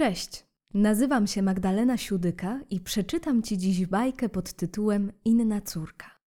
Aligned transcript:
Cześć, 0.00 0.46
nazywam 0.74 1.26
się 1.26 1.42
Magdalena 1.42 1.96
Siudyka 1.96 2.60
i 2.70 2.80
przeczytam 2.80 3.42
Ci 3.42 3.58
dziś 3.58 3.86
bajkę 3.86 4.28
pod 4.28 4.52
tytułem 4.52 5.12
Inna 5.24 5.60
córka. 5.60 6.20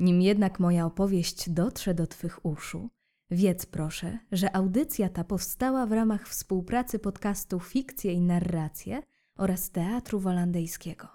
Nim 0.00 0.22
jednak 0.22 0.60
moja 0.60 0.86
opowieść 0.86 1.50
dotrze 1.50 1.94
do 1.94 2.06
Twych 2.06 2.46
uszu, 2.46 2.90
wiedz 3.30 3.66
proszę, 3.66 4.18
że 4.32 4.56
audycja 4.56 5.08
ta 5.08 5.24
powstała 5.24 5.86
w 5.86 5.92
ramach 5.92 6.28
współpracy 6.28 6.98
podcastu 6.98 7.60
Fikcje 7.60 8.12
i 8.12 8.20
Narracje 8.20 9.02
oraz 9.36 9.70
Teatru 9.70 10.20
Wolandyjskiego. 10.20 11.08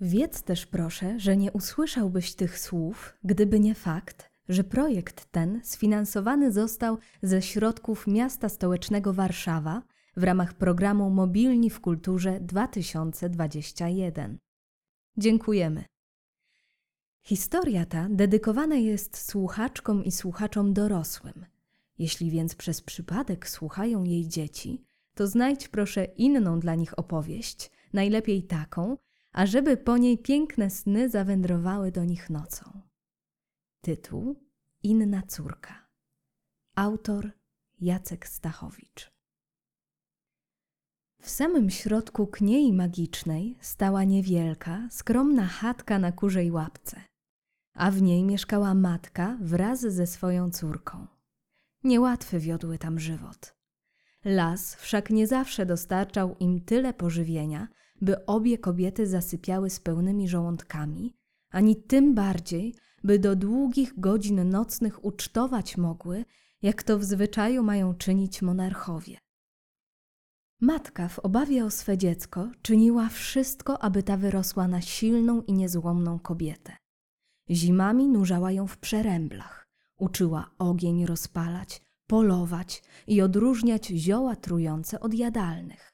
Wiedz 0.00 0.42
też 0.42 0.66
proszę, 0.66 1.20
że 1.20 1.36
nie 1.36 1.52
usłyszałbyś 1.52 2.34
tych 2.34 2.58
słów, 2.58 3.14
gdyby 3.24 3.60
nie 3.60 3.74
fakt, 3.74 4.30
że 4.48 4.64
projekt 4.64 5.32
ten 5.32 5.60
sfinansowany 5.64 6.52
został 6.52 6.98
ze 7.22 7.42
środków 7.42 8.06
miasta 8.06 8.48
stołecznego 8.48 9.12
Warszawa 9.12 9.82
w 10.16 10.24
ramach 10.24 10.54
programu 10.54 11.10
Mobilni 11.10 11.70
w 11.70 11.80
Kulturze 11.80 12.40
2021. 12.40 14.38
Dziękujemy. 15.16 15.84
Historia 17.22 17.86
ta 17.86 18.08
dedykowana 18.10 18.76
jest 18.76 19.30
słuchaczkom 19.30 20.04
i 20.04 20.12
słuchaczom 20.12 20.74
dorosłym. 20.74 21.46
Jeśli 21.98 22.30
więc 22.30 22.54
przez 22.54 22.82
przypadek 22.82 23.48
słuchają 23.48 24.04
jej 24.04 24.28
dzieci, 24.28 24.84
to 25.14 25.26
znajdź 25.26 25.68
proszę 25.68 26.04
inną 26.04 26.60
dla 26.60 26.74
nich 26.74 26.98
opowieść, 26.98 27.70
najlepiej 27.92 28.42
taką, 28.42 28.96
ażeby 29.32 29.76
po 29.76 29.98
niej 29.98 30.18
piękne 30.18 30.70
sny 30.70 31.10
zawędrowały 31.10 31.92
do 31.92 32.04
nich 32.04 32.30
nocą. 32.30 32.80
Tytuł 33.80 34.36
Inna 34.82 35.22
córka. 35.22 35.88
Autor 36.74 37.30
Jacek 37.80 38.28
Stachowicz. 38.28 39.15
W 41.26 41.30
samym 41.30 41.70
środku 41.70 42.26
kniei 42.26 42.72
magicznej 42.72 43.58
stała 43.60 44.04
niewielka, 44.04 44.88
skromna 44.90 45.46
chatka 45.46 45.98
na 45.98 46.12
kurzej 46.12 46.50
łapce, 46.50 47.00
a 47.74 47.90
w 47.90 48.02
niej 48.02 48.24
mieszkała 48.24 48.74
matka 48.74 49.38
wraz 49.40 49.80
ze 49.80 50.06
swoją 50.06 50.50
córką. 50.50 51.06
Niełatwy 51.84 52.38
wiodły 52.38 52.78
tam 52.78 52.98
żywot. 52.98 53.54
Las 54.24 54.74
wszak 54.74 55.10
nie 55.10 55.26
zawsze 55.26 55.66
dostarczał 55.66 56.36
im 56.40 56.60
tyle 56.60 56.94
pożywienia, 56.94 57.68
by 58.00 58.26
obie 58.26 58.58
kobiety 58.58 59.06
zasypiały 59.06 59.70
z 59.70 59.80
pełnymi 59.80 60.28
żołądkami, 60.28 61.16
ani 61.50 61.76
tym 61.76 62.14
bardziej, 62.14 62.74
by 63.04 63.18
do 63.18 63.36
długich 63.36 64.00
godzin 64.00 64.48
nocnych 64.48 65.04
ucztować 65.04 65.76
mogły, 65.76 66.24
jak 66.62 66.82
to 66.82 66.98
w 66.98 67.04
zwyczaju 67.04 67.62
mają 67.62 67.94
czynić 67.94 68.42
monarchowie. 68.42 69.25
Matka 70.60 71.08
w 71.08 71.18
obawie 71.18 71.64
o 71.64 71.70
swe 71.70 71.98
dziecko 71.98 72.50
czyniła 72.62 73.08
wszystko, 73.08 73.82
aby 73.82 74.02
ta 74.02 74.16
wyrosła 74.16 74.68
na 74.68 74.80
silną 74.80 75.42
i 75.42 75.52
niezłomną 75.52 76.18
kobietę. 76.18 76.76
Zimami 77.50 78.08
nurzała 78.08 78.52
ją 78.52 78.66
w 78.66 78.78
przeręblach, 78.78 79.68
uczyła 79.96 80.50
ogień 80.58 81.06
rozpalać, 81.06 81.82
polować 82.06 82.82
i 83.06 83.22
odróżniać 83.22 83.86
zioła 83.86 84.36
trujące 84.36 85.00
od 85.00 85.14
jadalnych. 85.14 85.92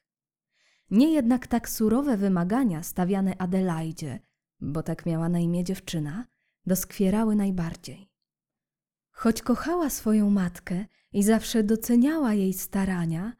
Nie 0.91 1.12
jednak 1.12 1.47
tak 1.47 1.69
surowe 1.69 2.16
wymagania 2.16 2.82
stawiane 2.82 3.38
Adelaidzie, 3.38 4.20
bo 4.60 4.82
tak 4.82 5.06
miała 5.06 5.28
na 5.28 5.38
imię 5.38 5.64
dziewczyna, 5.64 6.26
doskwierały 6.66 7.36
najbardziej. 7.36 8.10
Choć 9.10 9.42
kochała 9.42 9.91
swoją 9.91 10.30
matkę 10.30 10.86
i 11.12 11.22
zawsze 11.22 11.62
doceniała 11.62 12.34
jej 12.34 12.52
starania, 12.52 13.32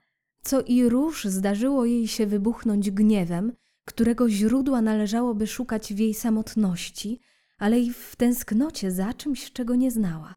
co 0.43 0.61
i 0.61 0.89
róż 0.89 1.25
zdarzyło 1.25 1.85
jej 1.85 2.09
się 2.09 2.27
wybuchnąć 2.27 2.91
gniewem, 2.91 3.53
którego 3.85 4.31
źródła 4.31 4.83
należałoby 4.83 5.47
szukać 5.47 5.95
w 5.95 5.99
jej 5.99 6.15
samotności, 6.15 7.21
ale 7.59 7.81
i 7.81 7.93
w 7.93 8.17
tęsknocie 8.17 8.91
za 8.91 9.15
czymś, 9.15 9.53
czego 9.53 9.75
nie 9.75 9.91
znała, 9.91 10.35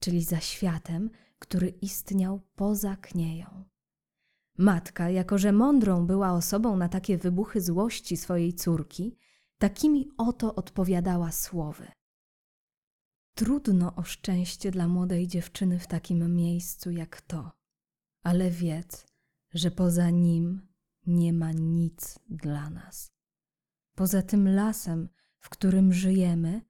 czyli 0.00 0.22
za 0.22 0.40
światem, 0.40 1.10
który 1.38 1.68
istniał 1.68 2.40
poza 2.54 2.96
knieją. 2.96 3.64
Matka, 4.58 5.10
jako 5.10 5.38
że 5.38 5.52
mądrą 5.52 6.06
była 6.06 6.32
osobą 6.32 6.76
na 6.76 6.88
takie 6.88 7.18
wybuchy 7.18 7.60
złości 7.60 8.16
swojej 8.16 8.54
córki, 8.54 9.16
takimi 9.58 10.08
oto 10.16 10.54
odpowiadała 10.54 11.32
słowy. 11.32 11.86
Trudno 13.34 13.94
o 13.94 14.02
szczęście 14.02 14.70
dla 14.70 14.88
młodej 14.88 15.26
dziewczyny 15.26 15.78
w 15.78 15.86
takim 15.86 16.36
miejscu 16.36 16.90
jak 16.90 17.20
to, 17.20 17.52
ale 18.22 18.50
wiedz, 18.50 19.06
że 19.54 19.70
poza 19.70 20.10
nim 20.10 20.68
nie 21.06 21.32
ma 21.32 21.52
nic 21.52 22.18
dla 22.28 22.70
nas. 22.70 23.12
Poza 23.94 24.22
tym 24.22 24.48
lasem, 24.48 25.08
w 25.38 25.48
którym 25.48 25.92
żyjemy, 25.92 26.62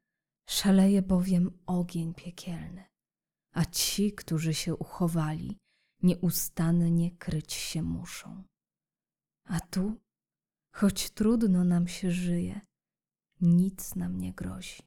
szaleje 0.49 1.03
bowiem 1.03 1.59
ogień 1.67 2.15
piekielny, 2.15 2.85
a 3.53 3.65
ci, 3.65 4.13
którzy 4.13 4.55
się 4.55 4.75
uchowali, 4.77 5.59
nieustannie 6.03 7.17
kryć 7.17 7.53
się 7.53 7.83
muszą. 7.83 8.45
A 9.45 9.61
tu, 9.61 10.01
choć 10.73 11.11
trudno 11.11 11.65
nam 11.65 11.89
się 11.89 12.11
żyje, 12.11 12.61
nic 13.41 13.95
nam 13.95 14.19
nie 14.19 14.33
grozi. 14.33 14.83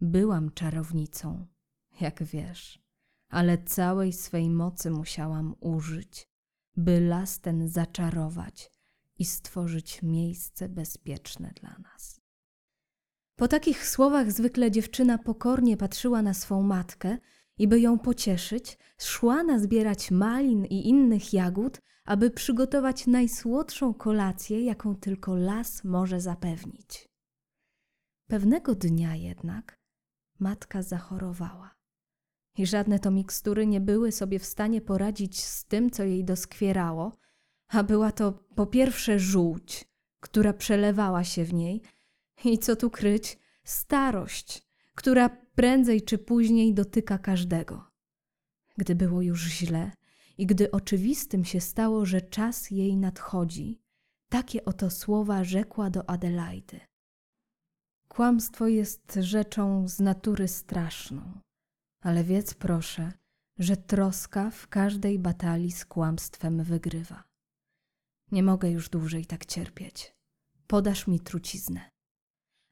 Byłam 0.00 0.52
czarownicą, 0.52 1.46
jak 2.00 2.22
wiesz, 2.22 2.82
ale 3.28 3.64
całej 3.64 4.12
swej 4.12 4.50
mocy 4.50 4.90
musiałam 4.90 5.54
użyć, 5.60 6.28
by 6.76 7.00
las 7.00 7.40
ten 7.40 7.68
zaczarować 7.68 8.70
i 9.18 9.24
stworzyć 9.24 10.02
miejsce 10.02 10.68
bezpieczne 10.68 11.52
dla 11.60 11.76
nas. 11.78 12.20
Po 13.36 13.48
takich 13.48 13.88
słowach 13.88 14.32
zwykle 14.32 14.70
dziewczyna 14.70 15.18
pokornie 15.18 15.76
patrzyła 15.76 16.22
na 16.22 16.34
swą 16.34 16.62
matkę 16.62 17.18
i 17.58 17.68
by 17.68 17.80
ją 17.80 17.98
pocieszyć, 17.98 18.78
szła 18.98 19.42
nazbierać 19.42 20.10
malin 20.10 20.64
i 20.64 20.88
innych 20.88 21.32
jagód, 21.32 21.80
aby 22.04 22.30
przygotować 22.30 23.06
najsłodszą 23.06 23.94
kolację, 23.94 24.64
jaką 24.64 24.96
tylko 24.96 25.36
las 25.36 25.84
może 25.84 26.20
zapewnić. 26.20 27.08
Pewnego 28.26 28.74
dnia 28.74 29.14
jednak 29.14 29.80
matka 30.38 30.82
zachorowała 30.82 31.75
i 32.56 32.66
żadne 32.66 32.98
to 32.98 33.10
mikstury 33.10 33.66
nie 33.66 33.80
były 33.80 34.12
sobie 34.12 34.38
w 34.38 34.46
stanie 34.46 34.80
poradzić 34.80 35.44
z 35.44 35.64
tym, 35.64 35.90
co 35.90 36.04
jej 36.04 36.24
doskwierało, 36.24 37.12
a 37.68 37.82
była 37.82 38.12
to 38.12 38.32
po 38.32 38.66
pierwsze 38.66 39.18
żółć, 39.18 39.84
która 40.20 40.52
przelewała 40.52 41.24
się 41.24 41.44
w 41.44 41.54
niej, 41.54 41.82
i 42.44 42.58
co 42.58 42.76
tu 42.76 42.90
kryć, 42.90 43.38
starość, 43.64 44.62
która 44.94 45.28
prędzej 45.28 46.02
czy 46.02 46.18
później 46.18 46.74
dotyka 46.74 47.18
każdego. 47.18 47.84
Gdy 48.76 48.94
było 48.94 49.22
już 49.22 49.42
źle 49.44 49.92
i 50.38 50.46
gdy 50.46 50.70
oczywistym 50.70 51.44
się 51.44 51.60
stało, 51.60 52.06
że 52.06 52.20
czas 52.20 52.70
jej 52.70 52.96
nadchodzi, 52.96 53.80
takie 54.28 54.64
oto 54.64 54.90
słowa 54.90 55.44
rzekła 55.44 55.90
do 55.90 56.10
Adelaidy. 56.10 56.80
Kłamstwo 58.08 58.66
jest 58.66 59.18
rzeczą 59.20 59.88
z 59.88 60.00
natury 60.00 60.48
straszną 60.48 61.45
ale 62.06 62.24
wiedz 62.24 62.54
proszę, 62.54 63.12
że 63.58 63.76
troska 63.76 64.50
w 64.50 64.68
każdej 64.68 65.18
batalii 65.18 65.72
z 65.72 65.84
kłamstwem 65.84 66.64
wygrywa. 66.64 67.24
Nie 68.32 68.42
mogę 68.42 68.70
już 68.70 68.88
dłużej 68.88 69.26
tak 69.26 69.46
cierpieć. 69.46 70.14
Podasz 70.66 71.06
mi 71.06 71.20
truciznę. 71.20 71.90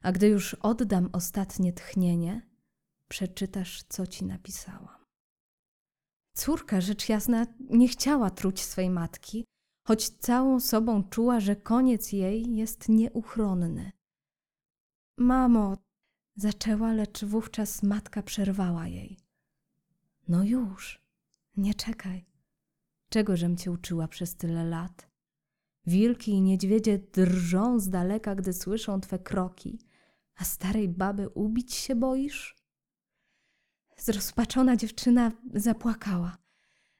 A 0.03 0.11
gdy 0.11 0.27
już 0.27 0.53
oddam 0.53 1.09
ostatnie 1.13 1.73
tchnienie, 1.73 2.49
przeczytasz, 3.09 3.83
co 3.83 4.07
ci 4.07 4.25
napisałam. 4.25 5.05
Córka, 6.35 6.81
rzecz 6.81 7.09
jasna, 7.09 7.45
nie 7.59 7.87
chciała 7.87 8.29
truć 8.29 8.63
swej 8.63 8.89
matki, 8.89 9.45
choć 9.87 10.09
całą 10.09 10.59
sobą 10.59 11.03
czuła, 11.03 11.39
że 11.39 11.55
koniec 11.55 12.11
jej 12.11 12.55
jest 12.55 12.89
nieuchronny. 12.89 13.91
Mamo, 15.19 15.77
zaczęła, 16.35 16.93
lecz 16.93 17.25
wówczas 17.25 17.83
matka 17.83 18.23
przerwała 18.23 18.87
jej. 18.87 19.24
No 20.27 20.43
już, 20.43 21.01
nie 21.57 21.73
czekaj. 21.73 22.25
Czego 23.09 23.37
żem 23.37 23.57
cię 23.57 23.71
uczyła 23.71 24.07
przez 24.07 24.35
tyle 24.35 24.65
lat? 24.65 25.09
Wilki 25.85 26.31
i 26.31 26.41
niedźwiedzie 26.41 26.99
drżą 26.99 27.79
z 27.79 27.89
daleka, 27.89 28.35
gdy 28.35 28.53
słyszą 28.53 29.01
twe 29.01 29.19
kroki, 29.19 29.79
a 30.35 30.43
starej 30.43 30.89
baby 30.89 31.29
ubić 31.29 31.73
się 31.73 31.95
boisz? 31.95 32.55
Zrozpaczona 33.97 34.75
dziewczyna 34.75 35.31
zapłakała. 35.53 36.37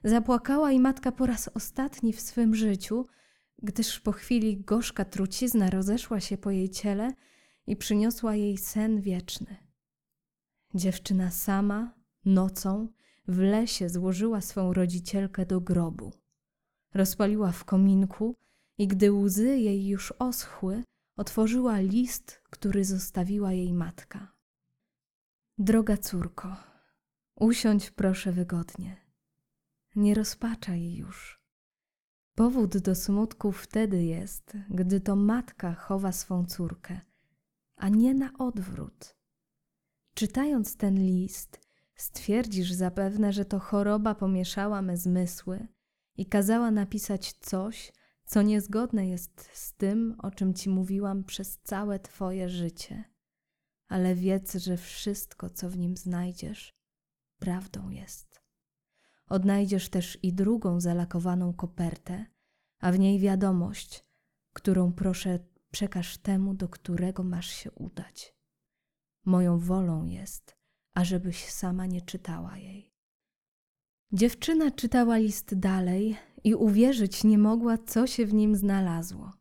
Zapłakała 0.04 0.72
i 0.72 0.80
matka 0.80 1.12
po 1.12 1.26
raz 1.26 1.48
ostatni 1.48 2.14
w 2.14 2.22
swym 2.22 2.56
życiu, 2.56 3.06
gdyż 3.64 4.00
po 4.00 4.12
chwili 4.12 4.58
gorzka 4.58 5.06
trucizna 5.06 5.70
rozeszła 5.70 6.20
się 6.20 6.38
po 6.38 6.52
jej 6.52 6.70
ciele 6.70 7.14
i 7.68 7.76
przyniosła 7.76 8.36
jej 8.36 8.58
sen 8.58 9.02
wieczny. 9.02 9.56
Dziewczyna 10.74 11.32
sama, 11.32 11.94
nocą, 12.26 12.88
w 13.28 13.40
lesie 13.40 13.90
złożyła 13.90 14.42
swą 14.42 14.74
rodzicielkę 14.74 15.46
do 15.46 15.62
grobu. 15.62 16.12
Rozpaliła 16.94 17.52
w 17.52 17.66
kominku 17.66 18.36
i 18.78 18.88
gdy 18.88 19.12
łzy 19.12 19.58
jej 19.58 19.88
już 19.88 20.12
oschły, 20.12 20.84
otworzyła 21.18 21.80
list, 21.80 22.42
który 22.50 22.86
zostawiła 22.86 23.54
jej 23.54 23.74
matka. 23.74 24.36
Droga 25.58 25.98
córko, 25.98 26.56
usiądź 27.36 27.92
proszę 27.92 28.32
wygodnie. 28.32 29.06
Nie 29.96 30.14
rozpaczaj 30.16 30.94
już. 30.94 31.40
Powód 32.36 32.78
do 32.78 32.96
smutku 32.96 33.52
wtedy 33.52 34.04
jest, 34.04 34.58
gdy 34.70 35.02
to 35.02 35.16
matka 35.16 35.74
chowa 35.74 36.12
swą 36.12 36.46
córkę, 36.46 37.02
a 37.76 37.90
nie 37.90 38.14
na 38.14 38.32
odwrót. 38.38 39.16
Czytając 40.14 40.78
ten 40.78 40.96
list, 40.96 41.65
stwierdzisz 41.96 42.72
zapewne, 42.72 43.34
że 43.34 43.46
to 43.46 43.60
choroba 43.60 44.16
pomieszała 44.16 44.82
me 44.82 44.98
zmysły 44.98 45.68
i 46.18 46.26
kazała 46.26 46.72
napisać 46.72 47.34
coś, 47.34 47.94
co 48.26 48.42
niezgodne 48.42 49.08
jest 49.08 49.50
z 49.54 49.74
tym, 49.74 50.16
o 50.24 50.32
czym 50.32 50.54
ci 50.54 50.70
mówiłam 50.70 51.24
przez 51.24 51.60
całe 51.60 52.00
twoje 52.00 52.50
życie. 52.50 53.04
Ale 53.88 54.16
wiedz, 54.16 54.56
że 54.56 54.78
wszystko, 54.78 55.50
co 55.50 55.70
w 55.70 55.78
nim 55.78 55.98
znajdziesz, 55.98 56.74
prawdą 57.40 57.90
jest. 57.90 58.42
Odnajdziesz 59.28 59.90
też 59.90 60.20
i 60.24 60.34
drugą 60.34 60.80
zalakowaną 60.80 61.54
kopertę, 61.54 62.26
a 62.80 62.92
w 62.92 63.00
niej 63.00 63.20
wiadomość, 63.20 64.06
którą 64.54 64.94
proszę 64.94 65.40
przekaż 65.72 66.18
temu, 66.18 66.54
do 66.54 66.70
którego 66.70 67.24
masz 67.24 67.48
się 67.48 67.72
udać. 67.72 68.36
Moją 69.26 69.60
wolą 69.60 70.06
jest, 70.06 70.55
ażebyś 70.96 71.46
sama 71.46 71.86
nie 71.86 72.02
czytała 72.02 72.58
jej. 72.58 72.92
Dziewczyna 74.12 74.72
czytała 74.72 75.18
list 75.18 75.60
dalej 75.60 76.18
i 76.44 76.56
uwierzyć 76.56 77.24
nie 77.24 77.38
mogła, 77.38 77.78
co 77.78 78.08
się 78.08 78.26
w 78.26 78.34
nim 78.34 78.56
znalazło. 78.56 79.34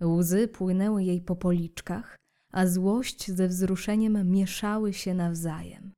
Łzy 0.00 0.48
płynęły 0.48 1.04
jej 1.04 1.20
po 1.20 1.36
policzkach, 1.36 2.16
a 2.52 2.66
złość 2.66 3.30
ze 3.30 3.48
wzruszeniem 3.48 4.30
mieszały 4.30 4.92
się 4.92 5.14
nawzajem. 5.14 5.92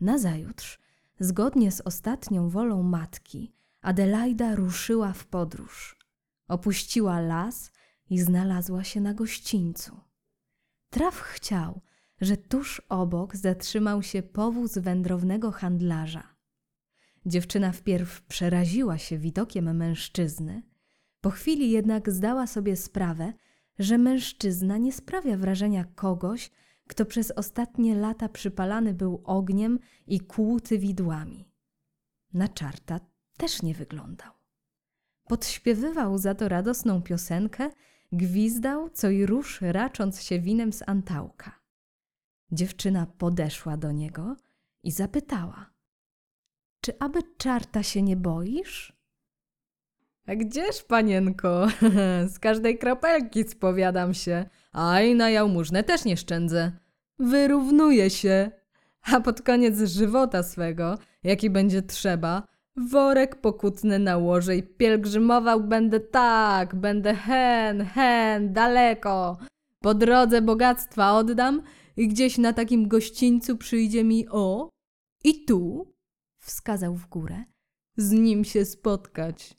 Nazajutrz, 0.00 0.78
zgodnie 1.20 1.72
z 1.72 1.80
ostatnią 1.80 2.48
wolą 2.48 2.82
matki, 2.82 3.54
Adelaida 3.80 4.54
ruszyła 4.54 5.12
w 5.12 5.26
podróż. 5.26 5.96
Opuściła 6.48 7.20
las 7.20 7.70
i 8.10 8.18
znalazła 8.20 8.84
się 8.84 9.00
na 9.00 9.14
gościńcu. 9.14 10.00
Traf 10.90 11.20
chciał, 11.20 11.80
że 12.24 12.36
tuż 12.36 12.82
obok 12.88 13.36
zatrzymał 13.36 14.02
się 14.02 14.22
powóz 14.22 14.78
wędrownego 14.78 15.50
handlarza. 15.50 16.34
Dziewczyna 17.26 17.72
wpierw 17.72 18.22
przeraziła 18.22 18.98
się 18.98 19.18
widokiem 19.18 19.76
mężczyzny, 19.76 20.62
po 21.20 21.30
chwili 21.30 21.70
jednak 21.70 22.10
zdała 22.10 22.46
sobie 22.46 22.76
sprawę, 22.76 23.32
że 23.78 23.98
mężczyzna 23.98 24.78
nie 24.78 24.92
sprawia 24.92 25.36
wrażenia 25.36 25.84
kogoś, 25.84 26.50
kto 26.86 27.04
przez 27.06 27.30
ostatnie 27.30 27.94
lata 27.94 28.28
przypalany 28.28 28.94
był 28.94 29.22
ogniem 29.24 29.78
i 30.06 30.20
kłuty 30.20 30.78
widłami. 30.78 31.48
Na 32.34 32.48
czarta 32.48 33.00
też 33.36 33.62
nie 33.62 33.74
wyglądał. 33.74 34.32
Podśpiewywał 35.28 36.18
za 36.18 36.34
to 36.34 36.48
radosną 36.48 37.02
piosenkę, 37.02 37.70
gwizdał 38.12 38.90
co 38.90 39.10
i 39.10 39.26
rusz 39.26 39.60
racząc 39.60 40.22
się 40.22 40.40
winem 40.40 40.72
z 40.72 40.82
antałka. 40.86 41.63
Dziewczyna 42.54 43.06
podeszła 43.18 43.76
do 43.76 43.92
niego 43.92 44.36
i 44.82 44.90
zapytała: 44.90 45.70
Czy 46.80 46.92
aby 46.98 47.20
czarta 47.38 47.82
się 47.82 48.02
nie 48.02 48.16
boisz? 48.16 48.92
A 50.26 50.34
gdzież, 50.34 50.82
panienko? 50.82 51.66
Z 52.34 52.38
każdej 52.38 52.78
kropelki 52.78 53.44
spowiadam 53.44 54.14
się, 54.14 54.44
a 54.72 55.00
i 55.00 55.14
na 55.14 55.30
jałmużnę 55.30 55.84
też 55.84 56.04
nie 56.04 56.16
szczędzę. 56.16 56.72
Wyrównuję 57.18 58.10
się, 58.10 58.50
a 59.02 59.20
pod 59.20 59.42
koniec 59.42 59.78
żywota 59.78 60.42
swego, 60.42 60.98
jaki 61.22 61.50
będzie 61.50 61.82
trzeba, 61.82 62.42
worek 62.76 63.40
pokutny 63.40 63.98
nałożę 63.98 64.56
i 64.56 64.62
pielgrzymował 64.62 65.60
będę 65.60 66.00
tak, 66.00 66.74
będę 66.74 67.14
hen, 67.14 67.84
hen, 67.84 68.52
daleko. 68.52 69.38
Po 69.80 69.94
drodze 69.94 70.42
bogactwa 70.42 71.12
oddam 71.12 71.62
i 71.96 72.08
gdzieś 72.08 72.38
na 72.38 72.52
takim 72.52 72.88
gościńcu 72.88 73.56
przyjdzie 73.56 74.04
mi 74.04 74.28
o 74.28 74.70
i 75.24 75.44
tu, 75.44 75.92
wskazał 76.38 76.94
w 76.94 77.06
górę, 77.06 77.44
z 77.96 78.12
nim 78.12 78.44
się 78.44 78.64
spotkać. 78.64 79.54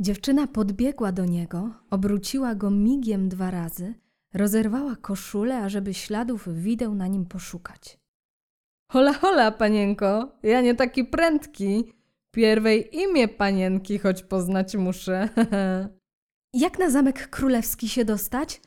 Dziewczyna 0.00 0.46
podbiegła 0.46 1.12
do 1.12 1.24
niego, 1.24 1.74
obróciła 1.90 2.54
go 2.54 2.70
migiem 2.70 3.28
dwa 3.28 3.50
razy, 3.50 3.94
rozerwała 4.34 4.96
koszulę, 4.96 5.58
ażeby 5.58 5.94
śladów 5.94 6.48
wideł 6.62 6.94
na 6.94 7.06
nim 7.06 7.26
poszukać. 7.26 7.98
Hola, 8.92 9.12
hola, 9.12 9.50
panienko, 9.50 10.38
ja 10.42 10.60
nie 10.60 10.74
taki 10.74 11.04
prędki. 11.04 11.92
Pierwej 12.30 12.96
imię 12.96 13.28
panienki, 13.28 13.98
choć 13.98 14.22
poznać 14.22 14.76
muszę. 14.76 15.28
Jak 16.52 16.78
na 16.78 16.90
zamek 16.90 17.28
królewski 17.28 17.88
się 17.88 18.04
dostać? 18.04 18.60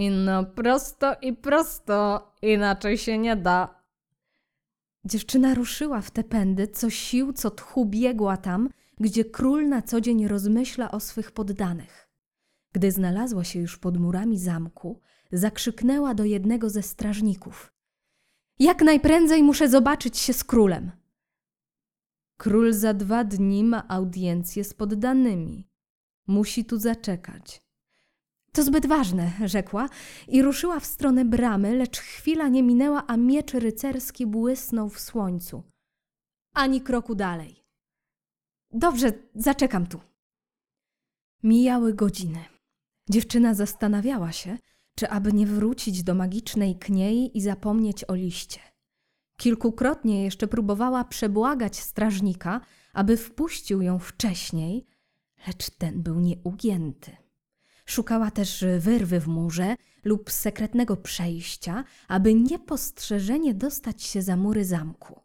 Ino 0.00 0.44
prosto 0.44 1.16
i 1.22 1.32
prosto, 1.32 2.32
inaczej 2.42 2.98
się 2.98 3.18
nie 3.18 3.36
da. 3.36 3.82
Dziewczyna 5.04 5.54
ruszyła 5.54 6.00
w 6.00 6.10
te 6.10 6.24
pędy, 6.24 6.68
co 6.68 6.90
sił, 6.90 7.32
co 7.32 7.50
tchu 7.50 7.86
biegła 7.86 8.36
tam, 8.36 8.68
gdzie 9.00 9.24
król 9.24 9.68
na 9.68 9.82
co 9.82 10.00
dzień 10.00 10.28
rozmyśla 10.28 10.90
o 10.90 11.00
swych 11.00 11.32
poddanych. 11.32 12.10
Gdy 12.72 12.92
znalazła 12.92 13.44
się 13.44 13.60
już 13.60 13.78
pod 13.78 13.96
murami 13.96 14.38
zamku, 14.38 15.00
zakrzyknęła 15.32 16.14
do 16.14 16.24
jednego 16.24 16.70
ze 16.70 16.82
strażników: 16.82 17.72
Jak 18.58 18.82
najprędzej 18.82 19.42
muszę 19.42 19.68
zobaczyć 19.68 20.18
się 20.18 20.32
z 20.32 20.44
królem. 20.44 20.90
Król 22.36 22.72
za 22.72 22.94
dwa 22.94 23.24
dni 23.24 23.64
ma 23.64 23.88
audiencję 23.88 24.64
z 24.64 24.74
poddanymi. 24.74 25.68
Musi 26.26 26.64
tu 26.64 26.78
zaczekać. 26.78 27.69
To 28.52 28.62
zbyt 28.62 28.86
ważne, 28.86 29.32
rzekła 29.44 29.88
i 30.28 30.42
ruszyła 30.42 30.80
w 30.80 30.86
stronę 30.86 31.24
bramy, 31.24 31.76
lecz 31.76 31.98
chwila 31.98 32.48
nie 32.48 32.62
minęła, 32.62 33.06
a 33.06 33.16
miecz 33.16 33.54
rycerski 33.54 34.26
błysnął 34.26 34.88
w 34.88 35.00
słońcu. 35.00 35.62
Ani 36.54 36.80
kroku 36.80 37.14
dalej. 37.14 37.64
Dobrze, 38.72 39.12
zaczekam 39.34 39.86
tu. 39.86 40.00
Mijały 41.42 41.94
godziny. 41.94 42.44
Dziewczyna 43.10 43.54
zastanawiała 43.54 44.32
się, 44.32 44.58
czy 44.94 45.08
aby 45.08 45.32
nie 45.32 45.46
wrócić 45.46 46.02
do 46.02 46.14
magicznej 46.14 46.78
kniei 46.78 47.38
i 47.38 47.40
zapomnieć 47.40 48.04
o 48.04 48.14
liście. 48.14 48.60
Kilkukrotnie 49.36 50.24
jeszcze 50.24 50.48
próbowała 50.48 51.04
przebłagać 51.04 51.78
strażnika, 51.78 52.60
aby 52.92 53.16
wpuścił 53.16 53.82
ją 53.82 53.98
wcześniej, 53.98 54.86
lecz 55.46 55.70
ten 55.70 56.02
był 56.02 56.20
nieugięty. 56.20 57.16
Szukała 57.90 58.30
też 58.30 58.64
wyrwy 58.78 59.20
w 59.20 59.28
murze 59.28 59.76
lub 60.04 60.30
sekretnego 60.30 60.96
przejścia, 60.96 61.84
aby 62.08 62.34
niepostrzeżenie 62.34 63.54
dostać 63.54 64.02
się 64.02 64.22
za 64.22 64.36
mury 64.36 64.64
zamku. 64.64 65.20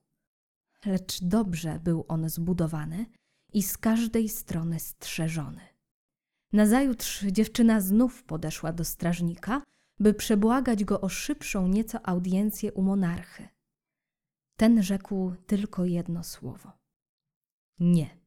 Lecz 0.86 1.24
dobrze 1.24 1.79
był 1.84 2.05
on 2.07 2.29
zbudowany 2.29 3.05
i 3.53 3.63
z 3.63 3.77
każdej 3.77 4.29
strony 4.29 4.79
strzeżony. 4.79 5.62
Nazajutrz 6.53 7.24
dziewczyna 7.25 7.81
znów 7.81 8.24
podeszła 8.24 8.74
do 8.74 8.86
strażnika, 8.86 9.62
by 10.00 10.13
przebłagać 10.13 10.84
go 10.84 11.01
o 11.01 11.10
szybszą 11.10 11.67
nieco 11.67 12.07
audiencję 12.07 12.74
u 12.74 12.81
monarchy. 12.81 13.48
Ten 14.57 14.84
rzekł 14.84 15.34
tylko 15.48 15.86
jedno 15.86 16.24
słowo: 16.24 16.72
Nie. 17.79 18.17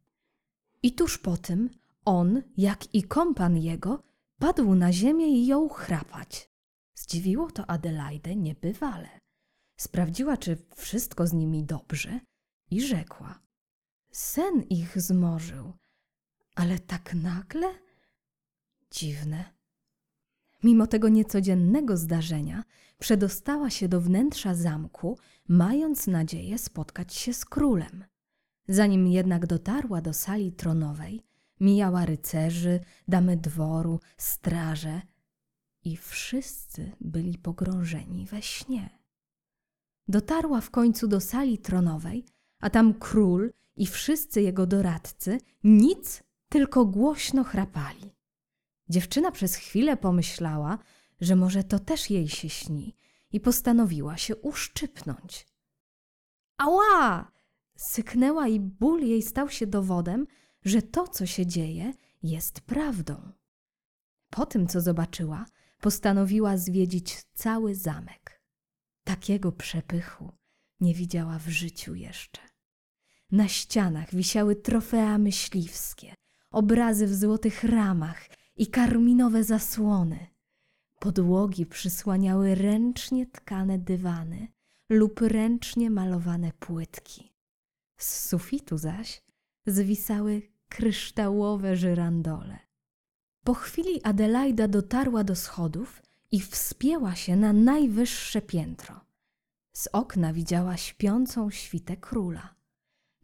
I 0.83 0.93
tuż 0.93 1.19
po 1.19 1.37
tym 1.37 1.71
on, 2.05 2.43
jak 2.57 2.95
i 2.95 3.03
kompan 3.03 3.57
jego, 3.57 4.09
padł 4.39 4.75
na 4.75 4.93
ziemię 4.93 5.29
i 5.29 5.47
jął 5.47 5.69
chrapać. 5.69 6.51
Zdziwiło 6.95 7.51
to 7.51 7.71
Adelaidę 7.71 8.37
niebywale. 8.37 9.09
Sprawdziła, 9.81 10.37
czy 10.37 10.57
wszystko 10.77 11.27
z 11.27 11.33
nimi 11.33 11.65
dobrze 11.65 12.21
i 12.71 12.81
rzekła: 12.81 13.41
Sen 14.13 14.63
ich 14.63 15.01
zmorzył, 15.01 15.73
ale 16.55 16.79
tak 16.79 17.15
nagle? 17.15 17.75
Dziwne. 18.91 19.59
Mimo 20.63 20.87
tego 20.87 21.09
niecodziennego 21.09 21.97
zdarzenia, 21.97 22.65
przedostała 22.99 23.71
się 23.71 23.89
do 23.89 24.01
wnętrza 24.01 24.55
zamku, 24.55 25.19
mając 25.49 26.07
nadzieję 26.07 26.59
spotkać 26.59 27.15
się 27.15 27.33
z 27.33 27.45
królem. 27.45 28.05
Zanim 28.69 29.07
jednak 29.07 29.47
dotarła 29.47 30.01
do 30.01 30.13
sali 30.13 30.53
tronowej, 30.53 31.23
mijała 31.61 32.05
rycerzy, 32.05 32.81
damy 33.09 33.37
dworu, 33.37 34.01
straże 34.17 35.01
i 35.85 35.97
wszyscy 35.97 36.93
byli 37.01 37.39
pogrążeni 37.39 38.27
we 38.27 38.43
śnie. 38.43 38.99
Dotarła 40.09 40.61
w 40.61 40.71
końcu 40.71 41.09
do 41.09 41.21
sali 41.21 41.59
tronowej, 41.59 42.25
a 42.61 42.71
tam 42.71 42.95
król 42.95 43.53
i 43.77 43.87
wszyscy 43.87 44.43
jego 44.43 44.67
doradcy 44.67 45.39
nic, 45.65 46.23
tylko 46.49 46.85
głośno 46.87 47.45
chrapali. 47.45 48.15
Dziewczyna 48.89 49.31
przez 49.31 49.55
chwilę 49.55 49.97
pomyślała, 49.97 50.79
że 51.21 51.37
może 51.37 51.65
to 51.65 51.79
też 51.79 52.11
jej 52.11 52.29
się 52.29 52.49
śni 52.49 52.97
i 53.33 53.41
postanowiła 53.41 54.17
się 54.17 54.37
uszczypnąć. 54.37 55.47
Ała! 56.59 57.33
Syknęła 57.77 58.49
i 58.49 58.61
ból 58.61 59.01
jej 59.01 59.23
stał 59.23 59.51
się 59.51 59.67
dowodem, 59.67 60.27
że 60.65 60.83
to, 60.83 61.09
co 61.09 61.27
się 61.27 61.47
dzieje, 61.47 61.93
jest 62.23 62.61
prawdą. 62.61 63.33
Po 64.31 64.47
tym, 64.47 64.67
co 64.67 64.81
zobaczyła, 64.81 65.47
postanowiła 65.81 66.57
zwiedzić 66.57 67.23
cały 67.35 67.75
zamek. 67.75 68.43
Takiego 69.05 69.53
przepychu 69.53 70.33
nie 70.81 70.95
widziała 70.95 71.39
w 71.39 71.49
życiu 71.49 71.95
jeszcze. 71.95 72.41
Na 73.31 73.49
ścianach 73.49 74.15
wisiały 74.15 74.57
trofea 74.57 75.19
myśliwskie, 75.19 76.15
obrazy 76.51 77.07
w 77.07 77.15
złotych 77.15 77.65
ramach 77.65 78.29
i 78.57 78.67
karminowe 78.67 79.45
zasłony. 79.45 80.27
Podłogi 80.99 81.67
przysłaniały 81.67 82.55
ręcznie 82.55 83.27
tkane 83.27 83.79
dywany 83.79 84.49
lub 84.89 85.21
ręcznie 85.21 85.91
malowane 85.91 86.53
płytki. 86.53 87.33
Z 87.97 88.29
sufitu 88.29 88.79
zaś 88.79 89.23
zwisały 89.71 90.43
kryształowe 90.69 91.77
żyrandole. 91.77 92.59
Po 93.45 93.55
chwili 93.55 94.03
Adelaida 94.05 94.69
dotarła 94.69 95.25
do 95.25 95.37
schodów 95.37 96.03
i 96.31 96.41
wspięła 96.41 97.15
się 97.15 97.37
na 97.37 97.53
najwyższe 97.53 98.43
piętro. 98.43 99.01
Z 99.73 99.89
okna 99.93 100.33
widziała 100.33 100.77
śpiącą 100.77 101.51
świtę 101.51 101.97
króla. 101.97 102.55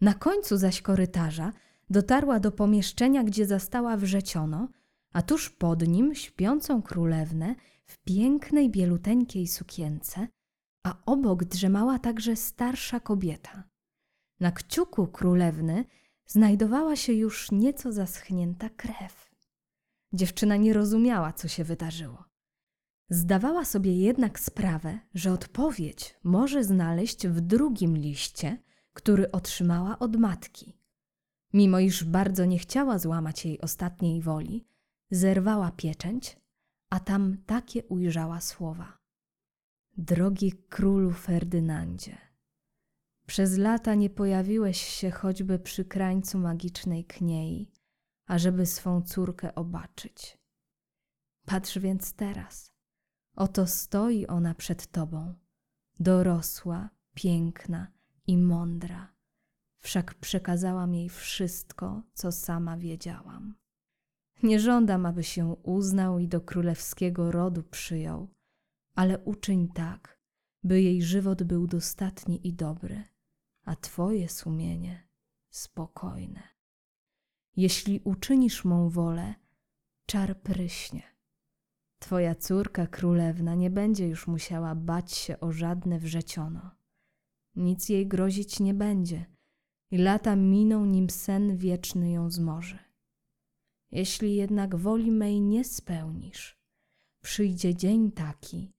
Na 0.00 0.14
końcu 0.14 0.56
zaś 0.56 0.82
korytarza 0.82 1.52
dotarła 1.90 2.40
do 2.40 2.52
pomieszczenia, 2.52 3.24
gdzie 3.24 3.46
zastała 3.46 3.96
wrzeciono, 3.96 4.68
a 5.12 5.22
tuż 5.22 5.50
pod 5.50 5.88
nim 5.88 6.14
śpiącą 6.14 6.82
królewnę 6.82 7.54
w 7.86 7.98
pięknej 7.98 8.70
bieluteńkiej 8.70 9.46
sukience, 9.46 10.28
a 10.82 10.96
obok 11.06 11.44
drzemała 11.44 11.98
także 11.98 12.36
starsza 12.36 13.00
kobieta. 13.00 13.64
Na 14.40 14.52
kciuku 14.52 15.06
królewny 15.06 15.84
znajdowała 16.26 16.96
się 16.96 17.12
już 17.12 17.50
nieco 17.50 17.92
zaschnięta 17.92 18.70
krew. 18.70 19.34
Dziewczyna 20.12 20.56
nie 20.56 20.72
rozumiała, 20.72 21.32
co 21.32 21.48
się 21.48 21.64
wydarzyło. 21.64 22.24
Zdawała 23.10 23.64
sobie 23.64 23.98
jednak 23.98 24.40
sprawę, 24.40 24.98
że 25.14 25.32
odpowiedź 25.32 26.14
może 26.24 26.64
znaleźć 26.64 27.26
w 27.26 27.40
drugim 27.40 27.96
liście, 27.96 28.62
który 28.92 29.30
otrzymała 29.30 29.98
od 29.98 30.16
matki. 30.16 30.78
Mimo 31.52 31.78
iż 31.78 32.04
bardzo 32.04 32.44
nie 32.44 32.58
chciała 32.58 32.98
złamać 32.98 33.44
jej 33.44 33.60
ostatniej 33.60 34.22
woli, 34.22 34.66
zerwała 35.10 35.70
pieczęć, 35.70 36.36
a 36.90 37.00
tam 37.00 37.36
takie 37.46 37.84
ujrzała 37.84 38.40
słowa. 38.40 38.98
Drogi 39.96 40.52
królu 40.52 41.10
Ferdynandzie, 41.10 42.18
przez 43.26 43.58
lata 43.58 43.94
nie 43.94 44.10
pojawiłeś 44.10 44.80
się 44.80 45.10
choćby 45.10 45.58
przy 45.58 45.84
krańcu 45.84 46.38
magicznej 46.38 47.04
kniei, 47.04 47.70
ażeby 48.26 48.66
swą 48.66 49.02
córkę 49.02 49.54
obaczyć. 49.54 50.38
Patrz 51.46 51.78
więc 51.78 52.12
teraz. 52.12 52.72
Oto 53.36 53.66
stoi 53.66 54.26
ona 54.26 54.54
przed 54.54 54.86
tobą, 54.86 55.34
dorosła, 56.00 56.90
piękna 57.14 57.92
i 58.26 58.38
mądra. 58.38 59.14
Wszak 59.78 60.14
przekazałam 60.14 60.94
jej 60.94 61.08
wszystko, 61.08 62.02
co 62.14 62.32
sama 62.32 62.76
wiedziałam. 62.76 63.54
Nie 64.42 64.60
żądam, 64.60 65.06
aby 65.06 65.24
się 65.24 65.46
uznał 65.62 66.18
i 66.18 66.28
do 66.28 66.40
królewskiego 66.40 67.30
rodu 67.32 67.62
przyjął, 67.62 68.28
ale 68.94 69.18
uczyń 69.18 69.68
tak, 69.68 70.20
by 70.62 70.82
jej 70.82 71.02
żywot 71.02 71.42
był 71.42 71.66
dostatni 71.66 72.48
i 72.48 72.52
dobry, 72.52 73.04
a 73.64 73.76
twoje 73.76 74.28
sumienie 74.28 75.08
spokojne. 75.50 76.42
Jeśli 77.56 78.00
uczynisz 78.04 78.64
mą 78.64 78.88
wolę, 78.90 79.34
czar 80.06 80.40
pryśnie. 80.40 81.02
Twoja 81.98 82.34
córka 82.34 82.86
królewna 82.86 83.54
nie 83.54 83.70
będzie 83.70 84.08
już 84.08 84.26
musiała 84.26 84.74
bać 84.74 85.12
się 85.12 85.40
o 85.40 85.52
żadne 85.52 85.98
wrzeciono. 85.98 86.70
Nic 87.56 87.88
jej 87.88 88.06
grozić 88.06 88.60
nie 88.60 88.74
będzie 88.74 89.26
i 89.90 89.98
lata 89.98 90.36
miną, 90.36 90.84
nim 90.84 91.10
sen 91.10 91.56
wieczny 91.56 92.10
ją 92.10 92.30
zmoży. 92.30 92.78
Jeśli 93.90 94.36
jednak 94.36 94.76
woli 94.76 95.10
mej 95.10 95.40
nie 95.40 95.64
spełnisz, 95.64 96.58
przyjdzie 97.20 97.74
dzień 97.74 98.12
taki, 98.12 98.72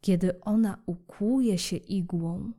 kiedy 0.00 0.40
ona 0.40 0.82
ukłuje 0.86 1.58
się 1.58 1.76
igłą, 1.76 2.52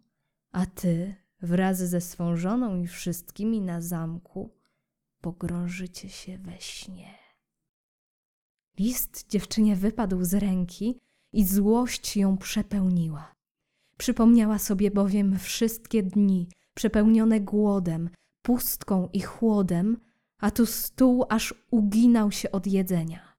a 0.52 0.66
ty 0.66 1.16
wraz 1.42 1.78
ze 1.78 2.02
swą 2.02 2.38
żoną 2.38 2.82
i 2.82 2.88
wszystkimi 2.88 3.62
na 3.62 3.82
zamku 3.82 4.56
pogrążycie 5.22 6.10
się 6.10 6.38
we 6.38 6.62
śnie. 6.62 7.16
List 8.80 9.28
dziewczynie 9.30 9.76
wypadł 9.76 10.24
z 10.24 10.34
ręki 10.34 11.00
i 11.34 11.46
złość 11.46 12.18
ją 12.18 12.38
przepełniła. 12.38 13.36
Przypomniała 13.98 14.60
sobie 14.60 14.92
bowiem 14.92 15.40
wszystkie 15.40 16.04
dni 16.04 16.50
przepełnione 16.74 17.40
głodem, 17.42 18.10
pustką 18.42 19.10
i 19.14 19.22
chłodem, 19.22 19.98
a 20.40 20.52
tu 20.52 20.66
stół 20.66 21.26
aż 21.30 21.54
uginał 21.72 22.32
się 22.32 22.52
od 22.52 22.68
jedzenia. 22.68 23.34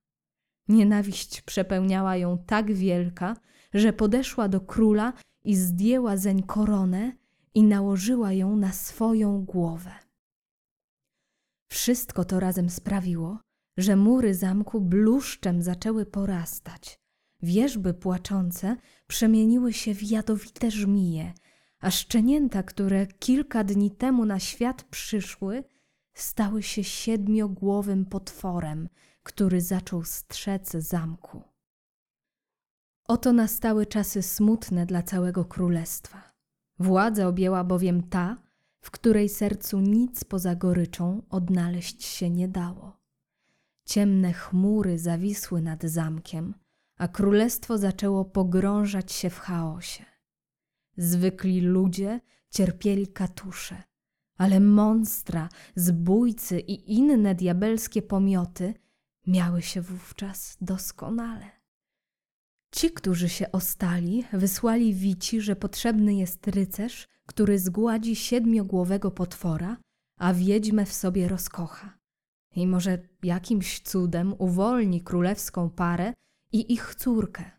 Nienawiść 0.69 1.43
przepełniała 1.43 2.17
ją 2.17 2.39
tak 2.39 2.73
wielka, 2.73 3.37
że 3.75 3.93
podeszła 3.93 4.49
do 4.49 4.61
króla 4.61 5.13
i 5.45 5.57
zdjęła 5.57 6.17
zeń 6.17 6.43
koronę 6.43 7.13
i 7.55 7.63
nałożyła 7.63 8.33
ją 8.33 8.57
na 8.57 8.73
swoją 8.73 9.45
głowę. 9.45 9.91
Wszystko 11.71 12.25
to 12.25 12.41
razem 12.41 12.71
sprawiło, 12.71 13.39
że 13.77 13.97
mury 13.97 14.35
zamku 14.35 14.81
bluszczem 14.81 15.63
zaczęły 15.63 16.07
porastać. 16.07 17.01
Wierzby 17.43 17.95
płaczące 17.95 18.77
przemieniły 19.07 19.73
się 19.73 19.95
w 19.95 20.03
jadowite 20.03 20.71
żmije, 20.71 21.33
a 21.81 21.91
szczenięta, 21.91 22.63
które 22.63 23.07
kilka 23.07 23.65
dni 23.65 23.91
temu 23.91 24.25
na 24.25 24.39
świat 24.39 24.85
przyszły, 24.85 25.65
stały 26.15 26.63
się 26.63 26.85
siedmiogłowym 26.85 28.05
potworem, 28.05 28.89
który 29.23 29.61
zaczął 29.61 30.05
strzec 30.05 30.71
zamku. 30.71 31.43
Oto 33.09 33.33
nastały 33.33 33.87
czasy 33.87 34.23
smutne 34.23 34.87
dla 34.87 35.03
całego 35.03 35.45
królestwa. 35.45 36.28
Władzę 36.79 37.29
objęła 37.29 37.65
bowiem 37.65 38.03
ta, 38.03 38.37
w 38.81 38.91
której 38.91 39.29
sercu 39.29 39.81
nic 39.81 40.25
poza 40.25 40.55
goryczą 40.55 41.23
odnaleźć 41.31 42.05
się 42.05 42.31
nie 42.31 42.49
dało. 42.49 42.97
Ciemne 43.85 44.33
chmury 44.33 44.99
zawisły 44.99 45.63
nad 45.63 45.83
zamkiem, 45.83 46.55
a 46.97 47.09
królestwo 47.09 47.79
zaczęło 47.79 48.25
pogrążać 48.25 49.13
się 49.13 49.31
w 49.31 49.39
chaosie. 49.39 50.05
Zwykli 50.97 51.61
ludzie 51.61 52.21
cierpieli 52.51 53.09
katusze, 53.09 53.83
ale 54.37 54.61
monstra, 54.61 55.49
zbójcy 55.75 56.61
i 56.61 56.93
inne 56.95 57.35
diabelskie 57.35 58.03
pomioty 58.03 58.75
miały 59.27 59.63
się 59.63 59.81
wówczas 59.83 60.57
doskonale. 60.61 61.58
Ci, 62.71 62.91
którzy 62.91 63.29
się 63.29 63.53
ostali, 63.53 64.25
wysłali 64.33 64.95
wici, 64.95 65.41
że 65.41 65.57
potrzebny 65.57 66.15
jest 66.15 66.47
rycerz, 66.47 67.09
który 67.27 67.59
zgładzi 67.59 68.17
siedmiogłowego 68.17 69.11
potwora, 69.11 69.77
a 70.19 70.35
wiedźmę 70.35 70.87
w 70.87 70.93
sobie 70.93 71.29
rozkocha. 71.29 71.99
I 72.55 72.67
może 72.67 72.99
jakimś 73.23 73.81
cudem 73.81 74.35
uwolni 74.39 75.01
królewską 75.01 75.71
parę 75.71 76.13
i 76.53 76.73
ich 76.73 76.95
córkę. 76.95 77.51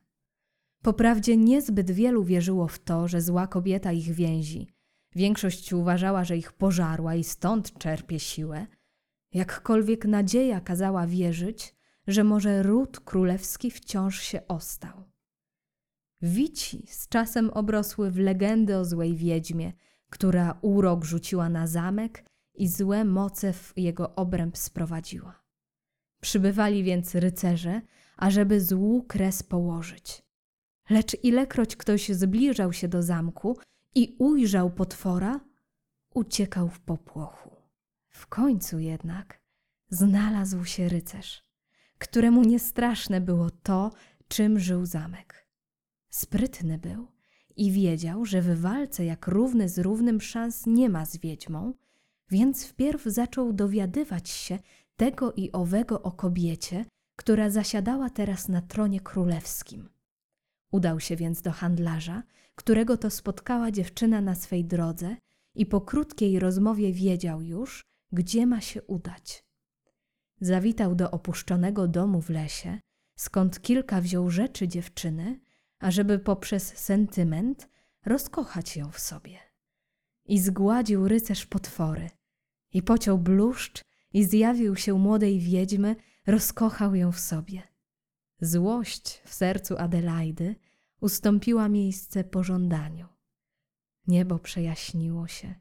Poprawdzie 0.83 1.37
niezbyt 1.37 1.91
wielu 1.91 2.23
wierzyło 2.23 2.67
w 2.67 2.79
to, 2.79 3.07
że 3.07 3.21
zła 3.21 3.47
kobieta 3.47 3.91
ich 3.91 4.13
więzi. 4.13 4.67
Większość 5.15 5.73
uważała, 5.73 6.23
że 6.23 6.37
ich 6.37 6.51
pożarła 6.51 7.15
i 7.15 7.23
stąd 7.23 7.77
czerpie 7.77 8.19
siłę. 8.19 8.67
Jakkolwiek 9.33 10.05
nadzieja 10.05 10.61
kazała 10.61 11.07
wierzyć, 11.07 11.75
że 12.09 12.23
może 12.23 12.63
ród 12.63 12.99
królewski 12.99 13.71
wciąż 13.71 14.21
się 14.21 14.47
ostał. 14.47 15.03
Wici 16.21 16.87
z 16.87 17.07
czasem 17.07 17.49
obrosły 17.49 18.11
w 18.11 18.17
legendy 18.17 18.77
o 18.77 18.85
złej 18.85 19.15
wiedźmie, 19.15 19.73
która 20.09 20.59
urok 20.61 21.05
rzuciła 21.05 21.49
na 21.49 21.67
zamek 21.67 22.25
i 22.53 22.67
złe 22.67 23.05
moce 23.05 23.53
w 23.53 23.73
jego 23.77 24.15
obręb 24.15 24.57
sprowadziła. 24.57 25.43
Przybywali 26.21 26.83
więc 26.83 27.15
rycerze, 27.15 27.81
ażeby 28.17 28.61
złu 28.61 29.03
kres 29.03 29.43
położyć. 29.43 30.23
Lecz 30.89 31.23
ilekroć 31.23 31.75
ktoś 31.75 32.09
zbliżał 32.09 32.73
się 32.73 32.87
do 32.87 33.03
zamku 33.03 33.57
i 33.95 34.15
ujrzał 34.19 34.71
potwora, 34.71 35.39
uciekał 36.13 36.69
w 36.69 36.79
popłochu. 36.79 37.55
W 38.09 38.27
końcu 38.27 38.79
jednak 38.79 39.41
znalazł 39.89 40.65
się 40.65 40.89
rycerz, 40.89 41.48
któremu 41.99 42.43
niestraszne 42.43 43.21
było 43.21 43.49
to, 43.49 43.91
czym 44.27 44.59
żył 44.59 44.85
zamek. 44.85 45.47
Sprytny 46.09 46.77
był 46.77 47.07
i 47.55 47.71
wiedział, 47.71 48.25
że 48.25 48.41
w 48.41 48.61
walce 48.61 49.05
jak 49.05 49.27
równy 49.27 49.69
z 49.69 49.79
równym 49.79 50.21
szans 50.21 50.65
nie 50.65 50.89
ma 50.89 51.05
z 51.05 51.17
wiedźmą, 51.17 51.73
więc 52.29 52.65
wpierw 52.65 53.03
zaczął 53.03 53.53
dowiadywać 53.53 54.29
się 54.29 54.59
tego 54.97 55.33
i 55.33 55.51
owego 55.51 56.01
o 56.01 56.11
kobiecie, 56.11 56.85
która 57.15 57.49
zasiadała 57.49 58.09
teraz 58.09 58.47
na 58.47 58.61
tronie 58.61 58.99
królewskim. 58.99 59.89
Udał 60.71 60.99
się 60.99 61.15
więc 61.15 61.41
do 61.41 61.51
handlarza, 61.51 62.23
którego 62.55 62.97
to 62.97 63.09
spotkała 63.09 63.71
dziewczyna 63.71 64.21
na 64.21 64.35
swej 64.35 64.65
drodze 64.65 65.15
i 65.55 65.65
po 65.65 65.81
krótkiej 65.81 66.39
rozmowie 66.39 66.93
wiedział 66.93 67.41
już, 67.41 67.83
gdzie 68.11 68.45
ma 68.45 68.61
się 68.61 68.83
udać. 68.83 69.48
Zawitał 70.41 70.95
do 70.95 71.11
opuszczonego 71.11 71.87
domu 71.87 72.21
w 72.21 72.29
lesie, 72.29 72.79
skąd 73.15 73.61
kilka 73.61 74.01
wziął 74.01 74.29
rzeczy 74.29 74.67
dziewczyny, 74.67 75.39
ażeby 75.79 76.19
poprzez 76.19 76.77
sentyment 76.77 77.69
rozkochać 78.05 78.77
ją 78.77 78.91
w 78.91 78.99
sobie. 78.99 79.39
I 80.25 80.39
zgładził 80.39 81.07
rycerz 81.07 81.45
potwory, 81.45 82.09
i 82.73 82.83
pociął 82.83 83.17
bluszcz, 83.17 83.83
i 84.13 84.23
zjawił 84.23 84.75
się 84.75 84.93
młodej 84.93 85.39
wiedźmy, 85.39 85.95
rozkochał 86.27 86.95
ją 86.95 87.11
w 87.11 87.19
sobie. 87.19 87.63
Złość 88.41 89.21
w 89.25 89.33
sercu 89.33 89.77
Adelaidy 89.77 90.55
ustąpiła 91.01 91.69
miejsce 91.69 92.23
pożądaniu. 92.23 93.07
Niebo 94.07 94.39
przejaśniło 94.39 95.27
się. 95.27 95.55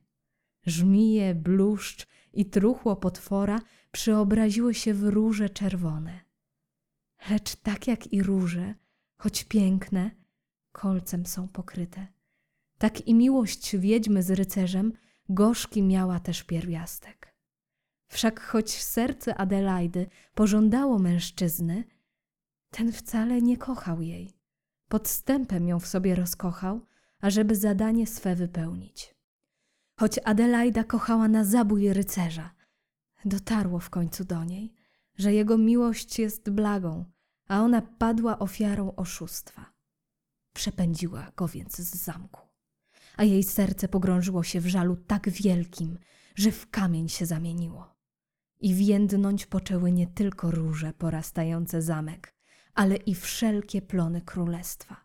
Żmije, 0.67 1.35
bluszcz 1.35 2.07
i 2.33 2.47
truchło 2.47 2.97
potwora 2.97 3.61
przeobraziły 3.92 4.75
się 4.75 4.95
w 4.95 5.04
róże 5.04 5.50
czerwone. 5.50 6.21
Lecz 7.30 7.57
tak 7.57 7.87
jak 7.87 8.12
i 8.12 8.23
róże, 8.23 8.75
choć 9.16 9.45
piękne, 9.45 10.11
kolcem 10.73 11.26
są 11.26 11.49
pokryte. 11.49 12.07
Tak 12.78 13.00
i 13.00 13.14
miłość 13.14 13.76
wiedźmy 13.76 14.23
z 14.23 14.30
rycerzem 14.30 14.92
gorzki 15.28 15.83
miała 15.83 16.21
też 16.21 16.42
pierwiastek. 16.42 17.35
Wszak 18.09 18.40
choć 18.40 18.83
serce 18.83 19.35
Adelaidy 19.35 20.07
pożądało 20.35 20.99
mężczyzny, 20.99 21.85
ten 22.71 22.92
wcale 22.92 23.42
nie 23.42 23.57
kochał 23.57 24.02
jej. 24.02 24.38
Podstępem 24.88 25.68
ją 25.68 25.80
w 25.80 25.87
sobie 25.87 26.14
rozkochał, 26.14 26.87
ażeby 27.21 27.57
zadanie 27.57 28.07
swe 28.07 28.37
wypełnić. 28.37 29.14
Choć 30.00 30.21
Adelaida 30.25 30.85
kochała 30.85 31.28
na 31.28 31.45
zabój 31.45 31.92
rycerza, 31.92 32.54
dotarło 33.25 33.79
w 33.79 33.91
końcu 33.91 34.25
do 34.25 34.45
niej, 34.45 34.73
że 35.19 35.33
jego 35.33 35.59
miłość 35.59 36.19
jest 36.19 36.51
blagą, 36.51 37.05
a 37.49 37.61
ona 37.61 37.83
padła 37.83 38.39
ofiarą 38.39 38.95
oszustwa. 38.97 39.73
Przepędziła 40.53 41.33
go 41.37 41.49
więc 41.49 41.77
z 41.77 41.95
zamku, 41.97 42.41
a 43.17 43.25
jej 43.25 43.43
serce 43.43 43.89
pogrążyło 43.89 44.43
się 44.43 44.61
w 44.61 44.67
żalu 44.67 44.97
tak 44.97 45.31
wielkim, 45.31 45.99
że 46.35 46.53
w 46.53 46.71
kamień 46.71 47.09
się 47.09 47.27
zamieniło. 47.27 47.95
I 48.61 48.75
więdnąć 48.75 49.47
poczęły 49.47 49.93
nie 49.93 50.07
tylko 50.07 50.51
róże 50.51 50.93
porastające 50.93 51.83
zamek, 51.83 52.35
ale 52.75 52.97
i 52.97 53.15
wszelkie 53.15 53.83
plony 53.83 54.21
królestwa. 54.21 54.97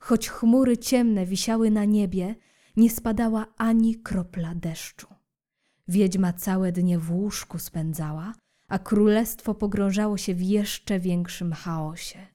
Choć 0.00 0.28
chmury 0.28 0.78
ciemne 0.78 1.26
wisiały 1.26 1.70
na 1.70 1.84
niebie, 1.84 2.34
nie 2.76 2.90
spadała 2.90 3.46
ani 3.56 3.96
kropla 3.96 4.54
deszczu. 4.54 5.06
Wiedźma 5.88 6.32
całe 6.32 6.72
dnie 6.72 6.98
w 6.98 7.12
łóżku 7.12 7.58
spędzała, 7.58 8.34
a 8.68 8.78
królestwo 8.78 9.54
pogrążało 9.54 10.16
się 10.16 10.34
w 10.34 10.42
jeszcze 10.42 11.00
większym 11.00 11.52
chaosie. 11.52 12.26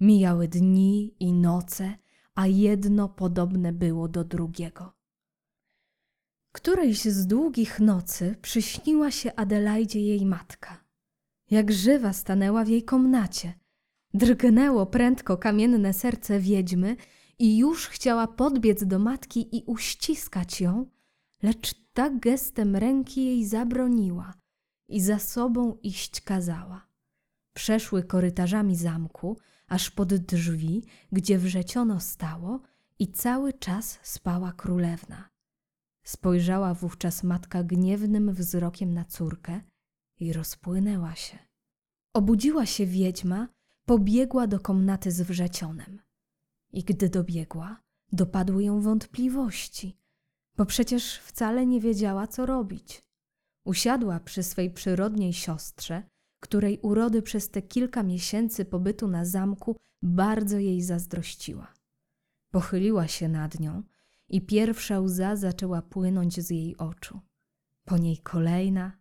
Mijały 0.00 0.48
dni 0.48 1.14
i 1.20 1.32
noce, 1.32 1.94
a 2.34 2.46
jedno 2.46 3.08
podobne 3.08 3.72
było 3.72 4.08
do 4.08 4.24
drugiego. 4.24 4.92
Którejś 6.52 7.02
z 7.02 7.26
długich 7.26 7.80
nocy 7.80 8.36
przyśniła 8.42 9.10
się 9.10 9.34
Adelaidzie 9.34 10.00
jej 10.00 10.26
matka. 10.26 10.84
Jak 11.50 11.72
żywa 11.72 12.12
stanęła 12.12 12.64
w 12.64 12.68
jej 12.68 12.82
komnacie. 12.82 13.54
Drgnęło 14.14 14.86
prędko 14.86 15.36
kamienne 15.36 15.92
serce 15.92 16.40
wiedźmy 16.40 16.96
i 17.38 17.58
już 17.58 17.88
chciała 17.88 18.26
podbiec 18.26 18.84
do 18.84 18.98
matki 18.98 19.56
i 19.56 19.62
uściskać 19.66 20.60
ją, 20.60 20.90
lecz 21.42 21.85
ta 21.96 22.10
gestem 22.10 22.76
ręki 22.76 23.24
jej 23.24 23.46
zabroniła 23.46 24.34
i 24.88 25.00
za 25.00 25.18
sobą 25.18 25.78
iść 25.82 26.20
kazała. 26.20 26.88
Przeszły 27.54 28.04
korytarzami 28.04 28.76
zamku, 28.76 29.38
aż 29.66 29.90
pod 29.90 30.14
drzwi, 30.14 30.84
gdzie 31.12 31.38
wrzeciono 31.38 32.00
stało 32.00 32.60
i 32.98 33.12
cały 33.12 33.52
czas 33.52 33.98
spała 34.02 34.52
królewna. 34.52 35.28
Spojrzała 36.04 36.74
wówczas 36.74 37.22
matka 37.22 37.64
gniewnym 37.64 38.34
wzrokiem 38.34 38.94
na 38.94 39.04
córkę 39.04 39.60
i 40.20 40.32
rozpłynęła 40.32 41.14
się. 41.14 41.38
Obudziła 42.14 42.66
się 42.66 42.86
wiedźma, 42.86 43.48
pobiegła 43.86 44.46
do 44.46 44.60
komnaty 44.60 45.10
z 45.10 45.20
wrzecionem. 45.20 46.02
I 46.72 46.84
gdy 46.84 47.08
dobiegła, 47.08 47.82
dopadły 48.12 48.64
ją 48.64 48.80
wątpliwości, 48.80 49.98
bo 50.56 50.66
przecież 50.66 51.18
wcale 51.18 51.66
nie 51.66 51.80
wiedziała, 51.80 52.26
co 52.26 52.46
robić. 52.46 53.02
Usiadła 53.64 54.20
przy 54.20 54.42
swej 54.42 54.70
przyrodniej 54.70 55.32
siostrze, 55.32 56.02
której 56.40 56.78
urody 56.82 57.22
przez 57.22 57.50
te 57.50 57.62
kilka 57.62 58.02
miesięcy 58.02 58.64
pobytu 58.64 59.08
na 59.08 59.24
zamku 59.24 59.76
bardzo 60.02 60.58
jej 60.58 60.82
zazdrościła. 60.82 61.74
Pochyliła 62.50 63.08
się 63.08 63.28
nad 63.28 63.60
nią 63.60 63.82
i 64.28 64.40
pierwsza 64.40 65.00
łza 65.00 65.36
zaczęła 65.36 65.82
płynąć 65.82 66.40
z 66.40 66.50
jej 66.50 66.76
oczu. 66.76 67.20
Po 67.84 67.98
niej 67.98 68.18
kolejna 68.18 68.92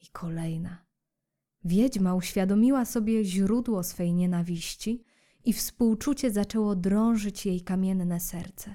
i 0.00 0.06
kolejna. 0.06 0.84
Wiedźma 1.64 2.14
uświadomiła 2.14 2.84
sobie 2.84 3.24
źródło 3.24 3.82
swej 3.82 4.14
nienawiści 4.14 5.04
i 5.44 5.52
współczucie 5.52 6.30
zaczęło 6.30 6.76
drążyć 6.76 7.46
jej 7.46 7.60
kamienne 7.60 8.20
serce. 8.20 8.74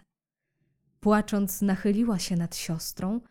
Płacząc, 1.08 1.62
nachyliła 1.62 2.20
się 2.20 2.36
nad 2.36 2.56
siostrą 2.56 3.22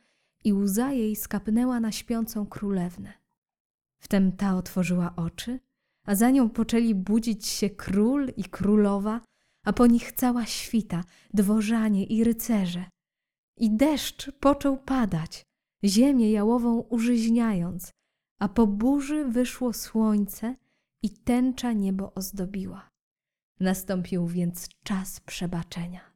i 0.44 0.52
łza 0.52 0.92
jej 0.92 1.16
skapnęła 1.16 1.80
na 1.80 1.92
śpiącą 1.92 2.46
królewnę. 2.46 3.12
Wtem 4.02 4.32
ta 4.32 4.56
otworzyła 4.56 5.16
oczy, 5.16 5.60
a 6.06 6.14
za 6.14 6.30
nią 6.30 6.50
poczęli 6.50 6.94
budzić 6.94 7.46
się 7.46 7.70
król 7.70 8.32
i 8.36 8.44
królowa, 8.44 9.20
a 9.64 9.72
po 9.72 9.86
nich 9.86 10.12
cała 10.12 10.46
świta, 10.46 11.04
dworzanie 11.34 12.04
i 12.04 12.24
rycerze. 12.24 12.84
I 13.58 13.70
deszcz 13.70 14.32
począł 14.32 14.76
padać, 14.76 15.42
ziemię 15.84 16.32
jałową 16.32 16.80
użyźniając, 16.80 17.90
a 18.40 18.48
po 18.48 18.66
burzy 18.66 19.24
wyszło 19.24 19.72
słońce 19.72 20.56
i 21.02 21.10
tęcza 21.10 21.72
niebo 21.72 22.14
ozdobiła. 22.14 22.90
Nastąpił 23.60 24.26
więc 24.26 24.68
czas 24.84 25.20
przebaczenia. 25.20 26.15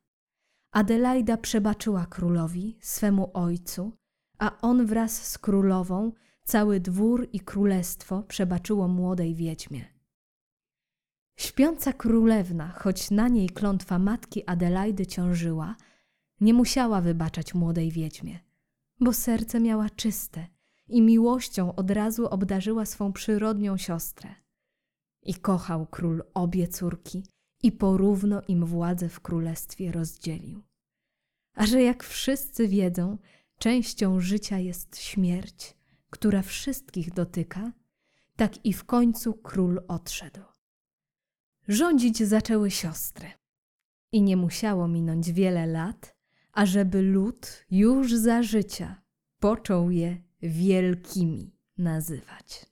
Adelaida 0.72 1.36
przebaczyła 1.36 2.06
królowi, 2.06 2.78
swemu 2.80 3.30
ojcu, 3.34 3.92
a 4.38 4.60
on 4.60 4.86
wraz 4.86 5.26
z 5.26 5.38
królową, 5.38 6.12
cały 6.44 6.80
dwór 6.80 7.28
i 7.32 7.40
królestwo 7.40 8.22
przebaczyło 8.22 8.88
młodej 8.88 9.34
wiedźmie. 9.34 9.84
Śpiąca 11.38 11.92
królewna, 11.92 12.68
choć 12.68 13.10
na 13.10 13.28
niej 13.28 13.48
klątwa 13.48 13.98
matki 13.98 14.46
Adelaidy 14.46 15.06
ciążyła, 15.06 15.76
nie 16.40 16.54
musiała 16.54 17.00
wybaczać 17.00 17.54
młodej 17.54 17.90
wiedźmie, 17.90 18.38
bo 19.00 19.12
serce 19.12 19.60
miała 19.60 19.90
czyste 19.90 20.46
i 20.88 21.02
miłością 21.02 21.74
od 21.74 21.90
razu 21.90 22.26
obdarzyła 22.26 22.86
swą 22.86 23.12
przyrodnią 23.12 23.76
siostrę. 23.76 24.34
I 25.22 25.34
kochał 25.34 25.86
król 25.86 26.22
obie 26.34 26.68
córki 26.68 27.22
i 27.62 27.72
porówno 27.72 28.42
im 28.48 28.66
władzę 28.66 29.08
w 29.08 29.20
królestwie 29.20 29.92
rozdzielił. 29.92 30.62
A 31.54 31.66
że 31.66 31.82
jak 31.82 32.04
wszyscy 32.04 32.68
wiedzą, 32.68 33.18
częścią 33.58 34.20
życia 34.20 34.58
jest 34.58 34.98
śmierć, 34.98 35.76
która 36.10 36.42
wszystkich 36.42 37.12
dotyka, 37.12 37.72
tak 38.36 38.64
i 38.64 38.72
w 38.72 38.84
końcu 38.84 39.34
król 39.34 39.80
odszedł. 39.88 40.40
Rządzić 41.68 42.22
zaczęły 42.22 42.70
siostry. 42.70 43.28
I 44.12 44.22
nie 44.22 44.36
musiało 44.36 44.88
minąć 44.88 45.32
wiele 45.32 45.66
lat, 45.66 46.16
ażeby 46.52 47.02
lud 47.02 47.64
już 47.70 48.14
za 48.14 48.42
życia 48.42 49.02
począł 49.38 49.90
je 49.90 50.22
wielkimi 50.42 51.56
nazywać. 51.78 52.69